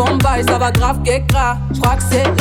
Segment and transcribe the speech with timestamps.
[0.00, 1.58] Bombe ist aber grave que gras.
[2.10, 2.39] Je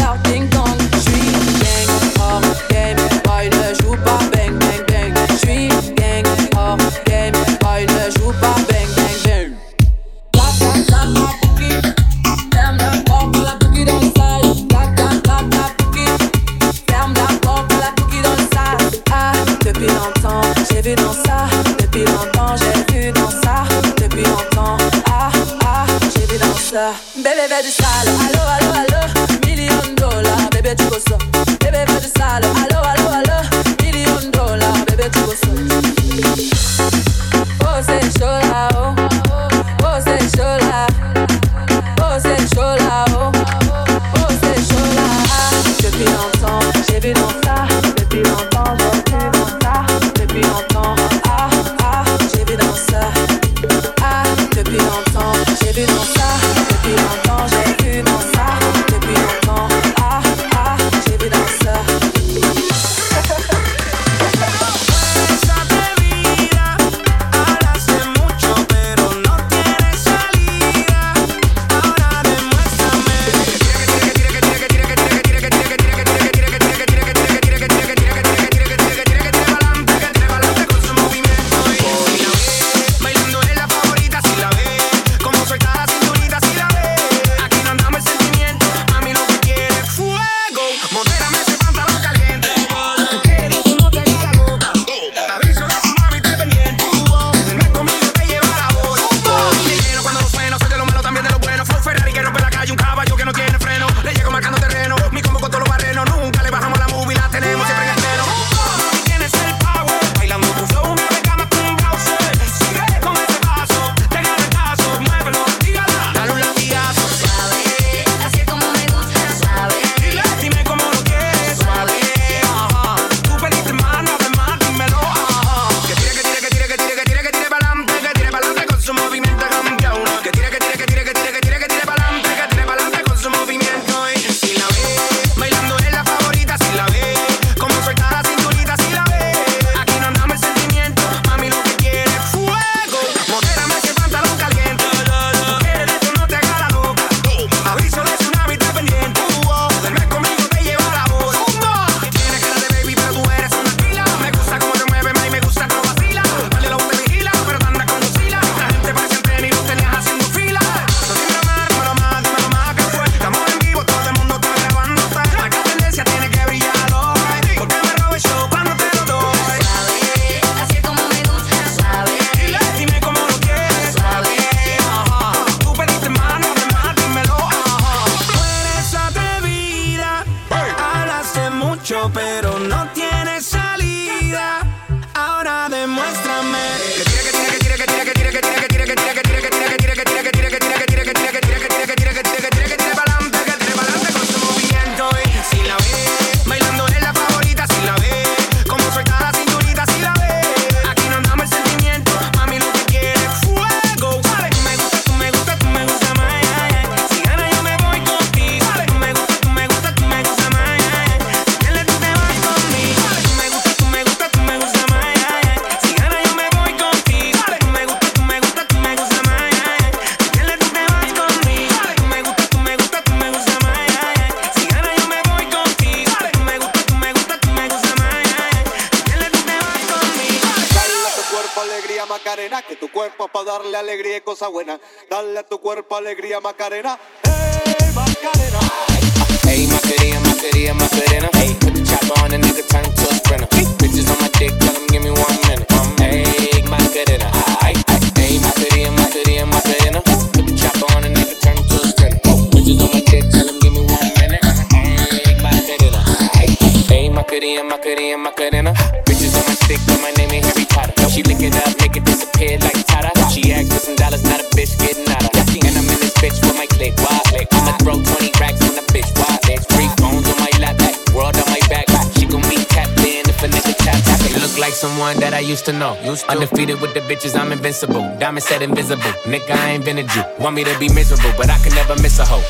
[266.99, 267.47] with my click, wild click.
[267.53, 269.63] I'ma throw 20 racks on the bitch, wild bitch.
[269.99, 271.85] Phones on my lap, back world on my back.
[272.17, 274.41] She gon' be tapped in if a nigga tap tap it.
[274.41, 275.93] Look like someone that I used to know.
[276.29, 278.03] Undefeated with the bitches, I'm invincible.
[278.19, 279.13] Diamond said invisible.
[279.27, 280.23] Nigga, I ain't been a Jew.
[280.39, 282.43] Want me to be miserable, but I can never miss a hoe.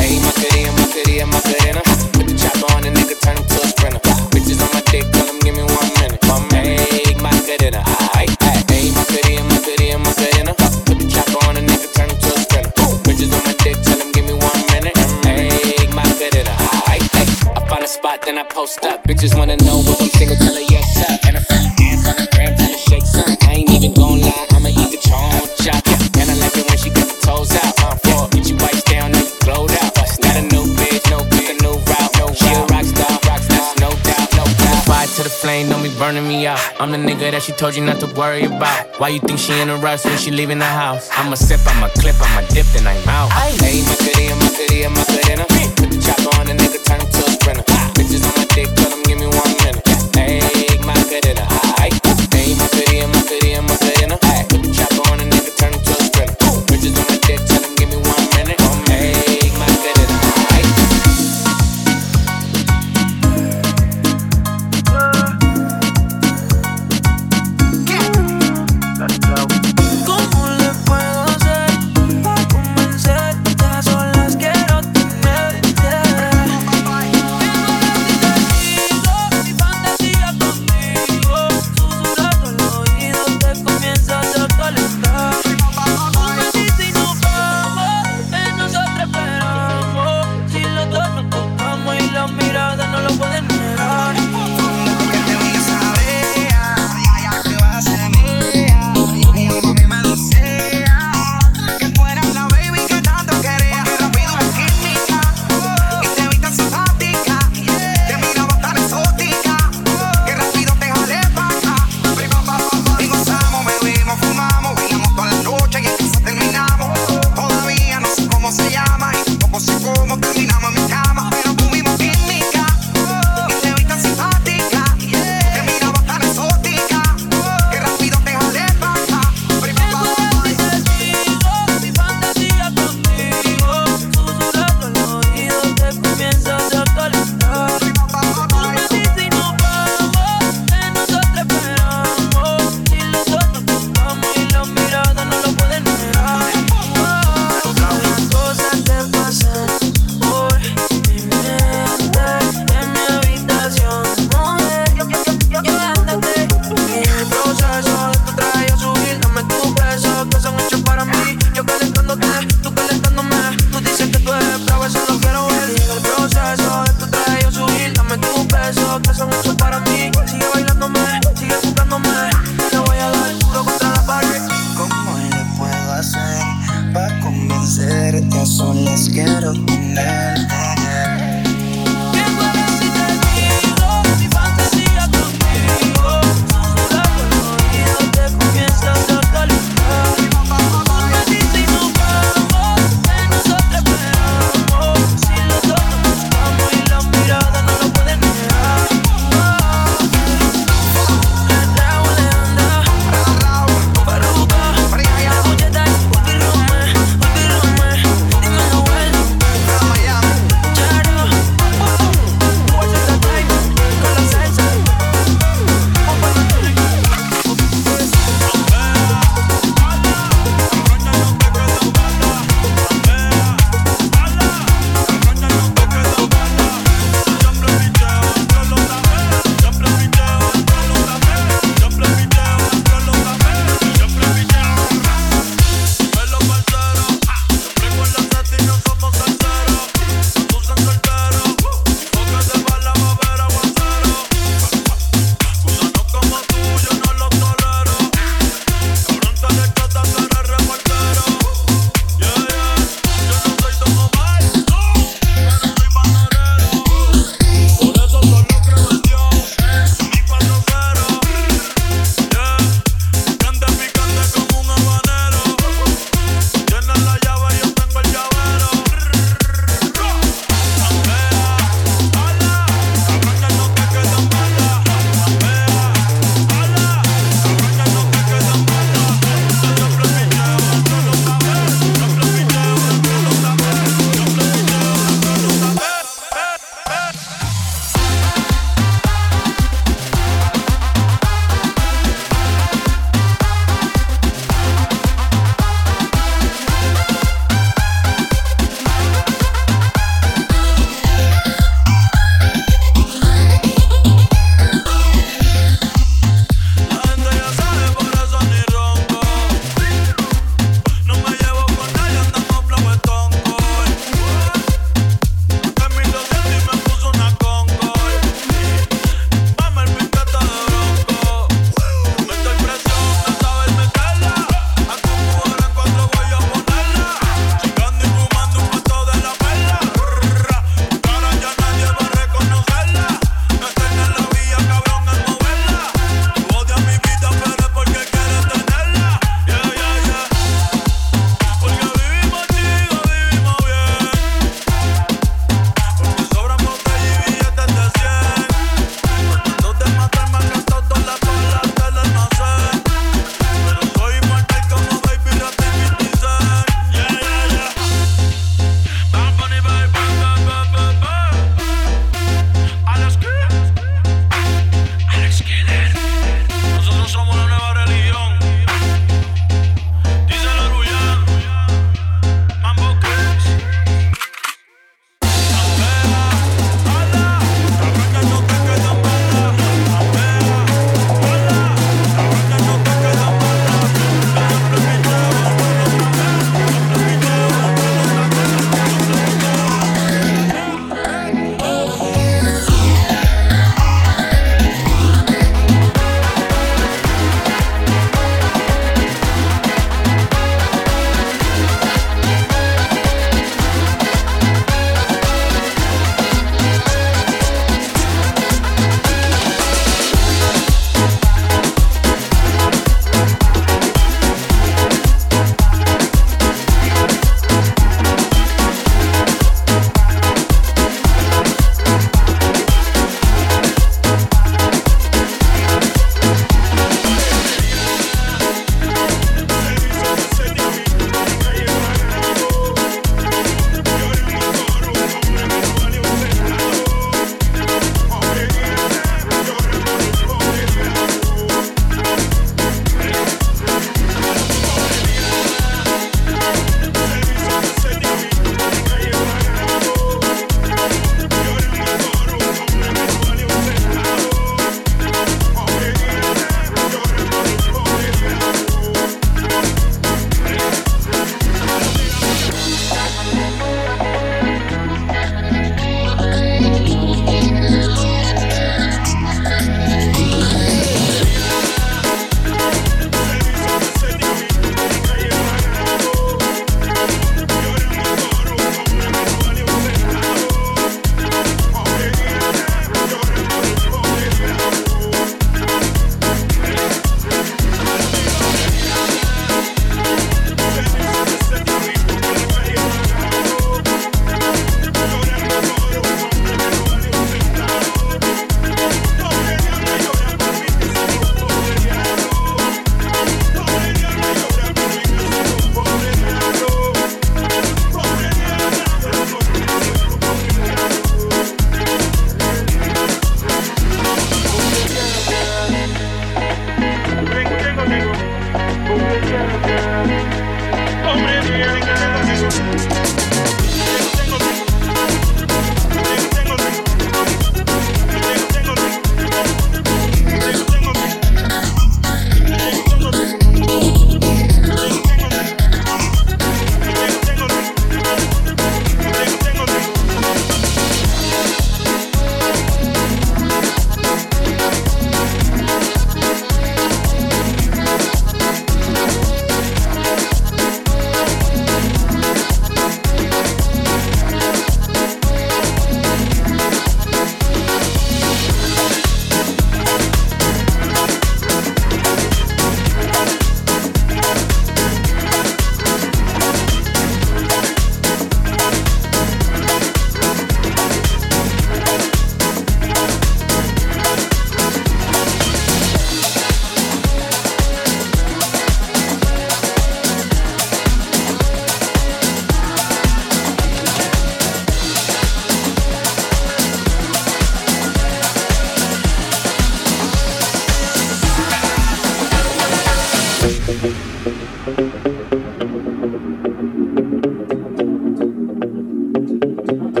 [0.00, 1.82] Hey, Macarena, Macarena, Macarena.
[2.16, 4.00] Put the chopper on a nigga, turn him to a sprinter.
[4.32, 6.22] Bitches on my dick, tell him give me one minute.
[6.52, 7.82] Hey, Macarena.
[7.84, 7.87] Ay, ay.
[18.28, 19.04] Then I post up.
[19.04, 21.24] Bitches wanna know if I'm single, tell her yes, up.
[21.24, 23.24] And I find ass on the gram, tell her shake some.
[23.48, 25.32] I ain't even gon' lie, I'ma eat the chon
[25.64, 25.80] chop.
[25.88, 26.20] Yeah.
[26.20, 27.72] And I like it when she got the toes out.
[27.80, 29.96] Uh, for get you wipes down, and you glowed out.
[30.20, 32.12] Not a new bitch, no pick a new route.
[32.20, 34.84] No, she a rock star, rock star, no doubt, no doubt.
[34.84, 36.60] Fire to the flame, don't be burning me out.
[36.76, 39.00] I'm the nigga that she told you not to worry about.
[39.00, 41.08] Why you think she in a rush when she leaving the house?
[41.16, 43.32] I'ma sip, I'ma clip, I'ma dip, then I'm out.
[43.56, 45.44] Hey, Macarena, Macarena, Macarena.
[45.80, 47.67] Put the chopper on a nigga, turn him to a sprinter.
[47.98, 49.57] Bitches on my dick, tell him give me one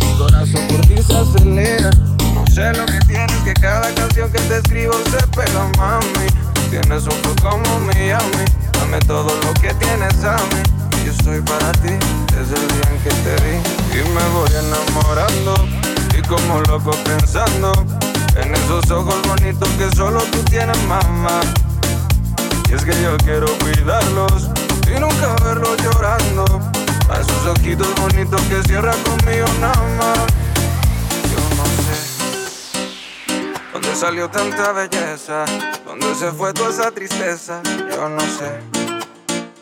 [0.00, 1.90] Mi corazón por ti se acelera.
[2.52, 6.26] Sé lo que tienes, que cada canción que te escribo se pega, mami.
[6.70, 8.44] Tienes un flow como Miami.
[8.72, 10.62] Dame todo lo que tienes a mí.
[11.04, 11.94] Yo soy para ti
[12.32, 13.56] desde el día en que te vi.
[13.98, 15.54] Y me voy enamorando.
[16.16, 17.72] Y como loco pensando
[18.36, 21.40] en esos ojos bonitos que solo tú tienes, mamá.
[22.70, 24.50] Y es que yo quiero cuidarlos
[24.94, 26.73] y nunca verlos llorando
[27.08, 30.18] a sus ojitos bonitos que cierra conmigo nada más.
[31.30, 32.14] Yo no sé
[33.72, 35.44] dónde salió tanta belleza,
[35.84, 37.60] dónde se fue toda esa tristeza.
[37.90, 38.60] Yo no sé.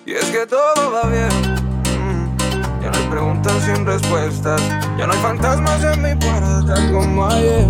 [0.07, 1.29] Y es que todo va bien.
[1.99, 2.83] Mm.
[2.83, 4.61] Ya no hay preguntas sin respuestas.
[4.97, 7.67] Ya no hay fantasmas en mi puerta como ayer.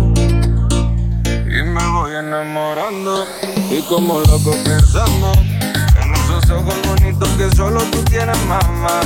[1.47, 3.25] Y me voy enamorando.
[3.71, 5.31] Y como loco pensando
[5.99, 9.01] en esos ojos bonitos que solo tú tienes, mamá.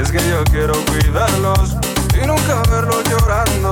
[0.00, 1.76] Es que yo quiero cuidarlos
[2.14, 3.70] y nunca verlos llorando.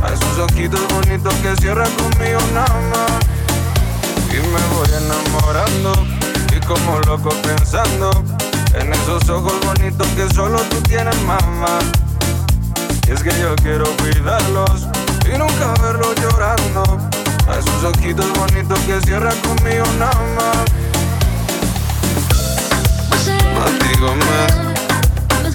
[0.00, 3.10] A esos ojitos bonitos que cierran conmigo nada más.
[4.30, 6.06] Y me voy enamorando
[6.56, 8.10] y como loco pensando
[8.74, 11.80] en esos ojos bonitos que solo tú tienes, mamá.
[13.08, 14.86] Es que yo quiero cuidarlos
[15.24, 16.84] y nunca verlos llorando.
[17.48, 20.64] A esos ojitos bonitos que cierran conmigo nada más.
[23.80, 24.75] Dígame.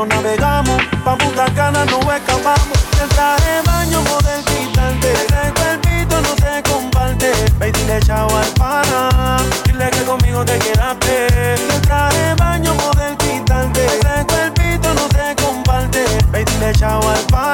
[0.00, 2.78] cielo navegamos, pa' Putacana no escapamos.
[3.02, 7.32] El traje de baño poder quitarte, el cuerpito no te comparte.
[7.58, 11.26] Ve dile chao al pana, dile que conmigo te quedaste.
[11.54, 16.04] El traje de baño poder quitarte, el cuerpito no te comparte.
[16.30, 17.49] Ve dile chao al pana.